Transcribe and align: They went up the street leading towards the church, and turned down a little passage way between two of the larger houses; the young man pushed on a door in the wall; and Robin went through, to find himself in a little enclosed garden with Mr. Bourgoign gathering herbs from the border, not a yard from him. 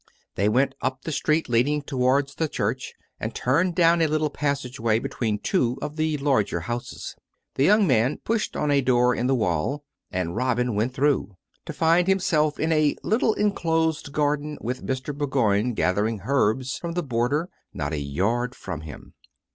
They 0.33 0.49
went 0.49 0.73
up 0.81 1.03
the 1.03 1.11
street 1.11 1.47
leading 1.47 1.83
towards 1.83 2.33
the 2.33 2.47
church, 2.47 2.95
and 3.19 3.35
turned 3.35 3.75
down 3.75 4.01
a 4.01 4.07
little 4.07 4.31
passage 4.31 4.79
way 4.79 4.97
between 4.97 5.37
two 5.37 5.77
of 5.79 5.95
the 5.95 6.17
larger 6.17 6.61
houses; 6.61 7.15
the 7.53 7.65
young 7.65 7.85
man 7.85 8.17
pushed 8.17 8.55
on 8.57 8.71
a 8.71 8.81
door 8.81 9.13
in 9.13 9.27
the 9.27 9.35
wall; 9.35 9.83
and 10.11 10.35
Robin 10.35 10.73
went 10.73 10.95
through, 10.95 11.35
to 11.67 11.71
find 11.73 12.07
himself 12.07 12.59
in 12.59 12.71
a 12.71 12.95
little 13.03 13.35
enclosed 13.35 14.11
garden 14.11 14.57
with 14.59 14.83
Mr. 14.83 15.15
Bourgoign 15.15 15.75
gathering 15.75 16.21
herbs 16.25 16.79
from 16.79 16.93
the 16.93 17.03
border, 17.03 17.51
not 17.71 17.93
a 17.93 17.99
yard 17.99 18.55
from 18.55 18.81
him. 18.81 19.13